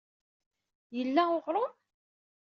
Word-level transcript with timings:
Yella 0.95 1.23
uɣrum? 1.35 1.73